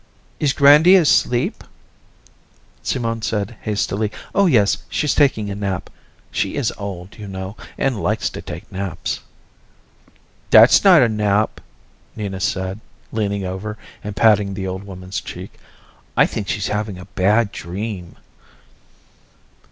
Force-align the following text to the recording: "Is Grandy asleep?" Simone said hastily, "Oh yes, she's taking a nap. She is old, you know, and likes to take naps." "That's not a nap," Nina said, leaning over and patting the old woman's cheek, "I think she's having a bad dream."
"Is 0.39 0.51
Grandy 0.51 0.95
asleep?" 0.95 1.63
Simone 2.81 3.21
said 3.21 3.55
hastily, 3.61 4.11
"Oh 4.33 4.47
yes, 4.47 4.79
she's 4.89 5.13
taking 5.13 5.51
a 5.51 5.53
nap. 5.53 5.91
She 6.31 6.55
is 6.55 6.73
old, 6.75 7.19
you 7.19 7.27
know, 7.27 7.55
and 7.77 8.01
likes 8.01 8.27
to 8.31 8.41
take 8.41 8.71
naps." 8.71 9.19
"That's 10.49 10.83
not 10.83 11.03
a 11.03 11.07
nap," 11.07 11.61
Nina 12.15 12.39
said, 12.39 12.79
leaning 13.11 13.43
over 13.45 13.77
and 14.03 14.15
patting 14.15 14.55
the 14.55 14.65
old 14.65 14.83
woman's 14.85 15.21
cheek, 15.21 15.53
"I 16.17 16.25
think 16.25 16.47
she's 16.47 16.69
having 16.69 16.97
a 16.97 17.05
bad 17.05 17.51
dream." 17.51 18.15